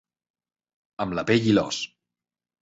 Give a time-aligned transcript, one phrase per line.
[1.05, 1.83] Amb la pell i l'os.